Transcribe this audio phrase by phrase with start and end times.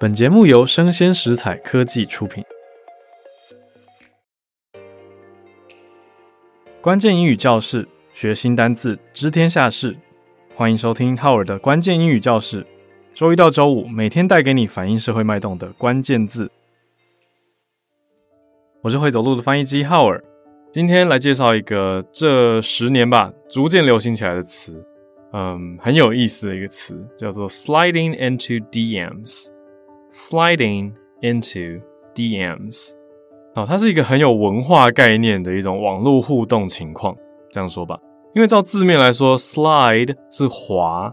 [0.00, 2.42] 本节目由生鲜食材科技出品。
[6.80, 9.96] 关键英语教室，学新单字，知天下事。
[10.56, 12.66] 欢迎收听浩尔的关键英语教室。
[13.14, 16.50] 周一到周五，每天带给你反映社会脉动的关键字。
[18.82, 20.22] 我是会走路的翻译机浩尔。
[20.72, 24.84] 今天来介绍一个这十年吧逐渐流行起来的词，
[25.32, 29.53] 嗯，很有意思的一个词，叫做 sliding into DMs。
[30.14, 31.82] Sliding into
[32.14, 32.92] DMs，
[33.52, 37.16] 好，它是一个很有文化概念的一种网络互动情况，
[37.50, 37.98] 这样说吧，
[38.32, 41.12] 因为照字面来说，slide 是滑。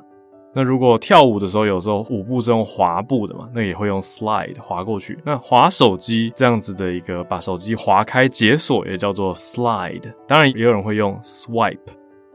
[0.53, 5.17] 那如果跳舞的时候，有时候舞步是用滑步的嘛，那也会用 slide 滑过去。
[5.25, 10.13] 那滑手机这样子的一个把手机滑开解锁，也叫做 slide。
[10.27, 11.79] 当然也有人会用 swipe。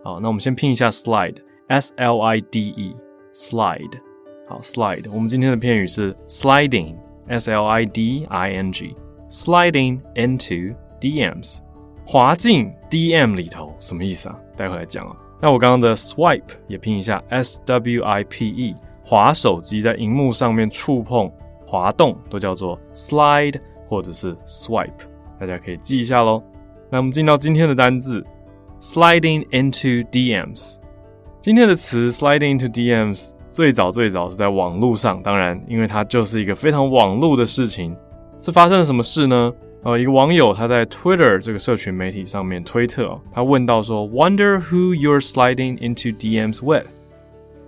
[0.02, 4.05] 好，那我们先拼一下 slide，s l i d e，slide。
[4.48, 5.10] 好，slide。
[5.12, 11.58] 我们今天的片语是 sliding，s l i d i n g，sliding into DMs，
[12.06, 14.38] 滑进 DM 里头，什么意思啊？
[14.56, 15.16] 待会来讲啊。
[15.42, 21.28] 那我刚刚的 swipe 也拼一下 s w i p e，滑手机在荧幕上面触碰、
[21.66, 24.92] 滑动都叫做 slide 或者是 swipe，
[25.40, 26.40] 大家可以记一下喽。
[26.88, 28.24] 那我们进到今天的单字
[28.80, 30.76] sliding into DMs，
[31.40, 37.96] 今天的词 sliding into DMs 最早最早是在网络上，当然因为它就是一个非常网络的事情，
[38.42, 39.50] 是发生了什么事呢？
[39.82, 46.84] 呃，一个网友他在 Twitter 这个社群媒体上面推特哦，他问到说，Wonder who you're sliding into DMs with？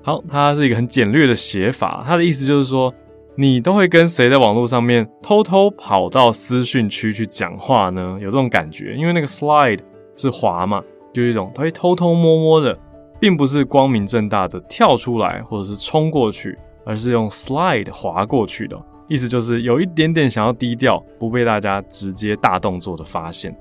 [0.03, 2.93] 好，它是一个很简略的写法，它的意思就是说，
[3.35, 8.19] 你都会跟谁在网络上面偷偷跑到私讯区去讲话呢？
[8.21, 9.81] 有这种感觉，因为那个 slide
[10.15, 12.79] 是滑嘛，就是一种他会偷偷摸摸的，
[13.21, 18.77] 并不是光明正大的跳出来或者是冲过去，而是用 slide 滑过去的。
[19.09, 23.57] 意思就是有一点点想要低调，不被大家直接大动作的发现。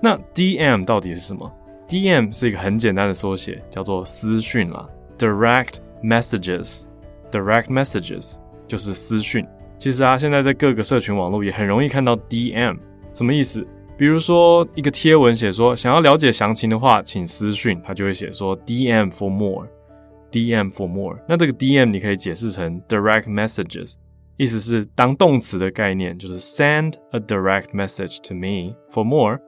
[0.00, 1.50] 那 DM 到底是什么
[1.88, 6.86] ？DM 是一个很简单的缩写，叫做私讯啦，Direct Messages。
[7.30, 8.36] Direct Messages
[8.66, 9.46] 就是私讯。
[9.78, 12.78] 其实啊，现在在各个社群网络也很容易看到 DM，
[13.12, 13.66] 什么意思？
[13.96, 21.18] 比如说一个贴文写说想要了解详情的话，请私讯，他就会写说 DM for more，DM for more。
[21.28, 23.94] 那这个 DM 你可以解释成 Direct Messages。
[24.38, 29.38] 意思是当动词的概念，就是 send a direct message to me for more，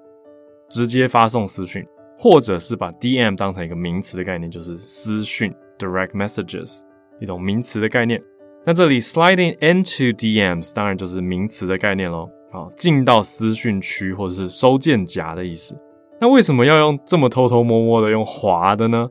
[0.70, 6.78] 直接发送私讯，或者是把 DM 当成一个名词的概念，就是私讯 direct messages
[7.20, 8.18] 一种名词的概念。
[8.64, 15.76] 那这里 sliding into DMs 当然就是名词的概念喽，好，进到私讯区或者是收件夹的意思。
[16.20, 19.08] 那为什么要用这么偷偷摸摸的用滑的呢？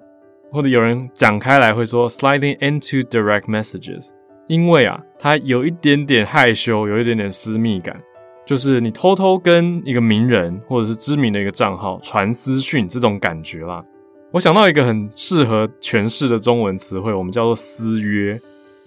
[0.52, 4.10] 或者有人讲开来会说 sliding into direct messages。
[4.48, 8.02] 因为啊，他有一点点害羞，有一点点私密感，
[8.46, 13.84] 就是你偷偷跟一个名人或者是知名的一个账号传私讯这种感觉啦。
[14.32, 18.40] 我想到一个很适合诠释的中文词汇，我们叫做私约。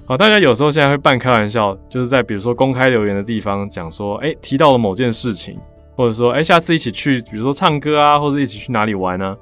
[0.06, 5.56] 好，大家有时候现在会半开玩笑，就是在比如说公开留言的地方讲说，诶，提到了某件事情，
[5.94, 9.36] 或者说，诶，下次一起去，比如说唱歌啊，或者一起去哪里玩呢？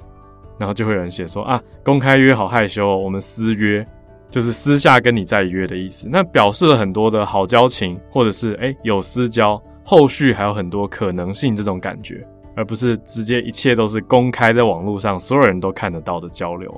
[0.59, 3.85] 然后就会有人写说啊，公开约好害羞哦，我们私约。
[4.31, 12.23] 就是私下跟你再约的意思，那表示了很多的好交情，或者是诶、欸、有私交，后续还有很多可能性这种感觉，
[12.55, 16.71] 而不是直接一切都是公开在网络上所有人都看得到的交流。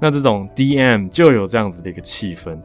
[0.00, 2.58] 那这种 DM 就有这样子的一个气氛。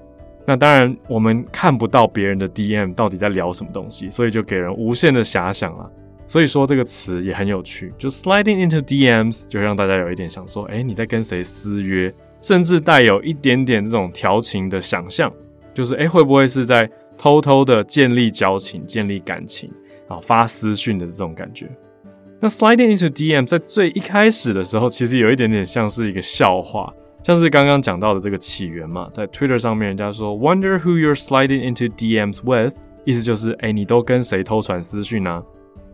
[0.45, 5.89] 那当然我们看不到别人的 DM 到底在聊什么东西，所以就给人无限的遐想了。
[6.25, 12.11] 所以说这个词也很有趣，就 sliding into DMs 就让大家有一点想说，诶、欸、你在跟谁私约？
[12.41, 15.31] 甚至带有一点点这种调情的想象，
[15.73, 19.71] 就是诶，会不会是在偷偷的建立交情、建立感情
[20.09, 21.69] 啊，发私讯的这种感觉？
[22.41, 26.93] 那 sliding into DM 在最一开始的时候，其实有一点点像是一个笑话，
[27.23, 32.75] 像是刚刚讲到的这个起源嘛，在 Twitter 上面，人家说 Wonder who you're sliding into DMs with，
[33.05, 35.41] 意思就是诶，你都跟谁偷传私讯啊？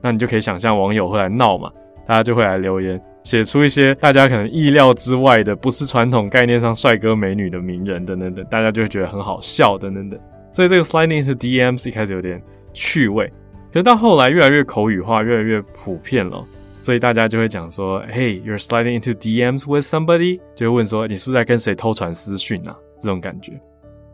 [0.01, 1.71] 那你就可以想象网友会来闹嘛，
[2.07, 2.99] 大家就会来留言。
[3.23, 10.19] 写出一些大家可能意料之外的，不是传统概念上帅哥美女的名人等等等，大家就会觉得很好笑等等等。
[10.51, 12.41] 所以这个 sliding into DMs 一开始有点
[12.73, 13.31] 趣味，
[13.71, 16.43] 可是到后来越来越口语化，越来越普遍了，
[16.89, 22.75] 所以大家就会讲说，Hey, you're sliding into DMs with somebody，就会问说你是不是在跟谁偷传私讯啊？
[22.99, 23.61] 这种感觉。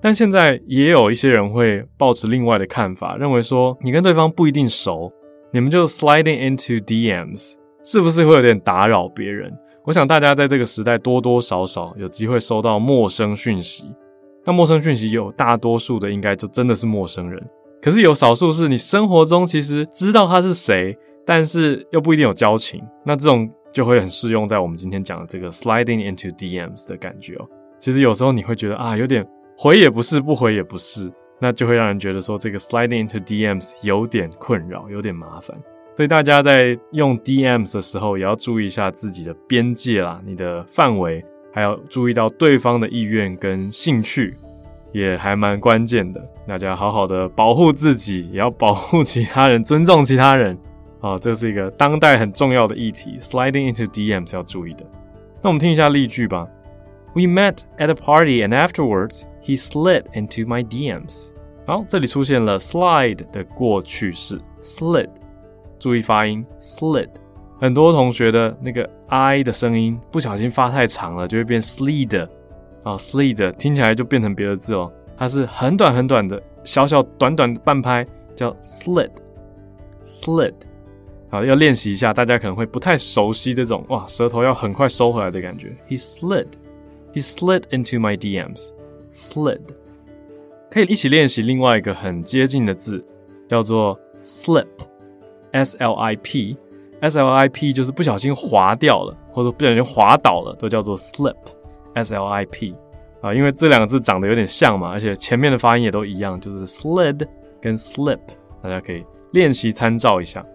[0.02, 5.10] 但现在也有一些人会抱持另外的看法，认为说你跟对方不一定熟，
[5.54, 7.54] 你们就 sliding into DMs。
[7.82, 9.58] 是不是会有点打扰别人？
[9.86, 13.86] 我想大家在这个时代多多少少有机会收到陌生讯息。
[14.44, 17.42] 那陌生讯息有大多数的应该就真的是陌生人。
[17.82, 22.82] 可是有少数是你生活中其实知道他是谁，但是又不一定有交情。
[23.04, 27.48] 那这种就会很适用在我们今天讲的这个 sliding into DMs 的感觉哦。
[27.80, 29.26] 其实有时候你会觉得啊，有点
[29.58, 35.56] 回也不是，不回也不是，那就会让人觉得说这个 sliding into DMs 有点困扰，有点麻烦。
[35.96, 41.24] 所以大家在用 DMs 的时候，也要注意一下自己的边界啦，你的范围，
[41.54, 44.36] 还要注意到对方的意愿跟兴趣，
[44.92, 46.22] 也还蛮关键的。
[46.46, 50.58] 大家好好的保护自己，也要保护其他人，尊重其他人。
[51.06, 54.84] 啊，这是一个当代很重要的议题，sliding into DMs 要注意的。
[55.40, 56.48] 那我们听一下例句吧。
[57.14, 61.30] We met at a party and afterwards he slid into my DMs。
[61.68, 65.10] 好，这里出现了 slide 的过去式，slid。
[65.78, 67.10] 注意发音，slid。
[67.60, 72.28] 很多同学的那个 i 的声音不小心发太长了，就会变 slid。
[72.82, 74.92] 啊，slid 听起来就变成别的字哦。
[75.16, 78.04] 它是很短很短的，小小短短的半拍，
[78.36, 80.54] 叫 slid，slid。
[81.36, 85.76] 啊，要练习一下，大家可能会不太熟悉这种哇，舌头要很快收回来的感觉。
[85.90, 86.48] He slid,
[87.14, 88.72] he slid into my DMs.
[89.12, 89.62] Slid，
[90.70, 93.04] 可以一起练习另外一个很接近的字，
[93.50, 94.68] 叫做 slip。
[95.52, 101.36] S L I P，S L I P 就是不小心滑掉了，或者不小心滑倒了，都叫做 slip。
[101.94, 102.76] S L I P
[103.22, 107.26] 啊，因为这两个字长得有点像嘛，而且前面的发音也都一样，就是 slid
[107.62, 108.20] 跟 slip，
[108.62, 110.46] 大家可以练习参照一下。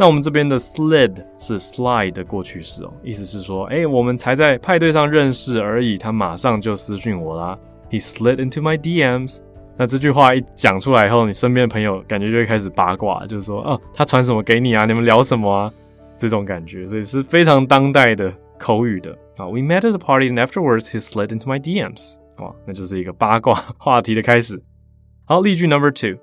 [0.00, 7.58] 那我们这边的 slid 是 slide 的过去式哦，意思是说，哎，我们才在派对上认识而已，他马上就私讯我啦。
[7.90, 9.40] He slid into my DMs。
[9.76, 14.86] 那这句话一讲出来以后，你身边的朋友感觉就会开始八卦，就是说，哦，他传什么给你啊？
[14.86, 15.70] 你们聊什么啊？
[16.16, 19.44] 这种感觉，所以是非常当代的口语的啊。
[19.48, 22.14] We met at a party and afterwards he slid into my DMs。
[22.38, 24.62] 哇，那就是一个八卦话题的开始。
[25.26, 26.18] 好，例句 number two。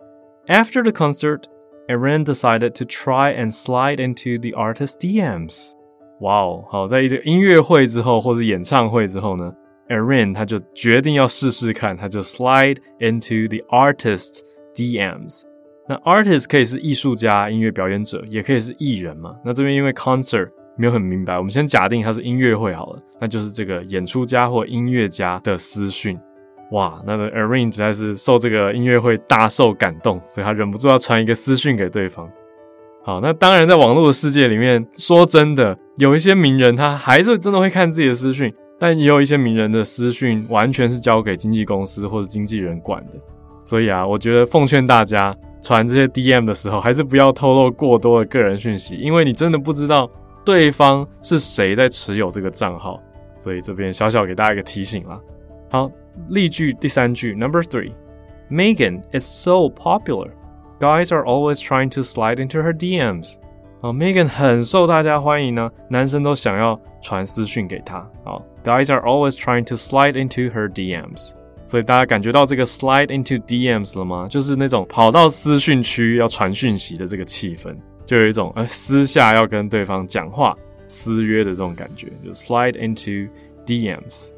[0.48, 1.44] After the concert,
[1.88, 5.72] Erin decided to try and slide into the artist's DMs。
[6.20, 9.54] 哇哦，好，在一个音乐会之后，或者演唱会之后呢
[9.88, 14.42] ？Erin 他就决定要试试看，他就 slide into the artist's
[14.76, 15.44] DMs。
[15.88, 19.36] 那 artist 可以是艺术家、音乐表演者，也可以是艺人嘛。
[19.46, 26.20] 那这边因为 concert 没有很明白，我们先假定他是音乐会好了，那就是这个演出家或音乐家的私讯。
[26.72, 32.30] 哇，那个 Ariane 实在是受这个音乐会大受感动，所以他忍不住要传一个私讯给对方。
[33.04, 38.54] 好，那当然在网络的世界里面，说真的，有一些名人他还是真的会看自己的私讯。
[38.80, 43.14] 但也有一些名人的私讯完全是交给经纪公司或者经纪人管的，
[43.66, 50.08] 所以啊，我觉得奉劝大家传这些 DM 的时候，还是不要透露过多的个人讯息，因为你真的不知道
[50.46, 53.02] 对方是谁在持有这个账号。
[53.40, 55.20] 所以这边小小给大家一个提醒啦。
[55.72, 55.90] 好，
[56.30, 60.30] 例句第三句，Number three，Megan is so popular,
[60.80, 63.36] guys are always trying to slide into her DMs。
[63.82, 68.06] 哦，Megan 很受大家欢迎呢，男生都想要传私讯给她。
[68.24, 71.34] 好，Guys are always trying to slide into her DMs。
[71.68, 74.28] 所以大家感觉到这个 slide into DMs 了吗？
[74.30, 77.76] 就是那种跑到私讯区要传讯息的这个气氛，
[78.06, 83.30] 就有一种呃私下要跟对方讲话、私约的这种感觉，就 slide into
[83.66, 84.30] DMs。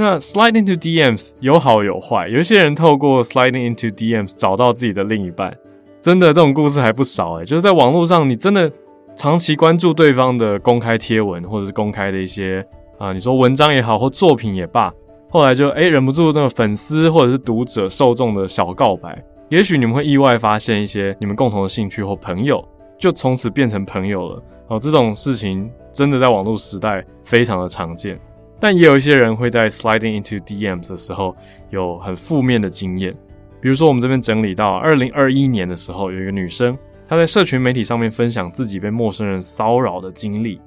[0.00, 5.52] 那 sliding into DMs 有好有坏，有一些人透过 sliding into DMs 找到自己的另一半。
[6.00, 8.70] 真的这种故事还不少诶，就是在网络上，你真的
[9.16, 12.64] 长期关注对方的公开贴文，或者是公开的一些
[12.96, 14.88] 啊，你说文章也好，或作品也罢，
[15.30, 22.64] 后来就诶忍不住那个粉丝或者是读者受众的小告白，也许你们会意外发现一些你们共同的兴趣或朋友，
[22.96, 24.42] 就从此变成朋友了。
[24.68, 28.16] 哦，这种事情真的在网络时代非常的常见，
[28.60, 31.34] 但也有一些人会在 sliding into DMs 的时候
[31.70, 33.14] 有很负面的经验。
[33.60, 36.76] 比如说，我们这边整理到二零二一年的时候，有一个女生，
[37.08, 40.60] 她在社群媒体上面分享自己被陌生人骚扰的经历，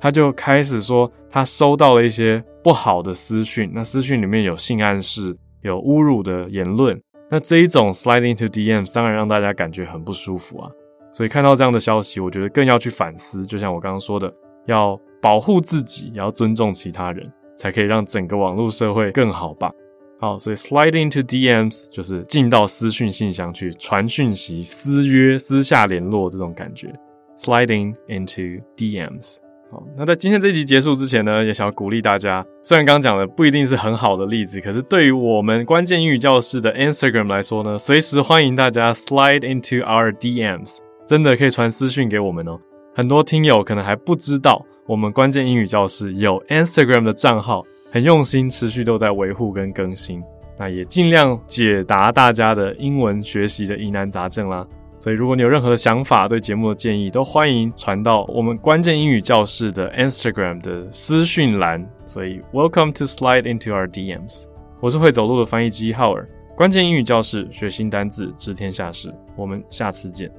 [0.00, 6.96] 她就开始说她收到了一些不好的私讯，那私讯里面有性暗示、有侮辱的言论，
[7.28, 10.70] 那这一种 sliding into DMs 当然让大家感觉很不舒服啊。
[11.12, 14.32] 所以看到这样的消息，我觉得更要去反思，就像我刚刚说的，
[14.66, 19.70] 要保护自己，也要尊重其他人，才可以让整个网络社会更好吧。
[20.18, 26.92] 好，所以 sliding into DMs 就是进到私讯信箱去传讯息、私约、私下联络这种感觉。
[27.36, 29.36] sliding into DMs。
[29.70, 42.58] 好，那在今天这集结束之前呢，也想要鼓励大家，虽然刚刚讲的不一定是很好的例子，可是对于我们关键英语教室的 Instagram 来说呢，随时欢迎大家 slide into our DMs，真的可以传私讯给我们哦。
[42.96, 47.62] 很多听友可能还不知道，我们关键英语教室有 Instagram 的账号。
[47.92, 50.22] 很用心，持续都在维护跟更新。
[50.58, 54.66] 那也尽量解答大家的英文学习的疑难杂症啦。
[54.98, 61.86] 所以，如果你有任何的想法、对节目的建议，都欢迎传到我们关键英语教室的 Instagram 的私讯栏。
[62.06, 64.46] 所以，Welcome to slide into our DMs。
[64.80, 66.26] 我是会走路的翻译机浩尔，
[66.56, 69.12] 关键英语教室，学新单字，知天下事。
[69.36, 70.30] 我们下次见。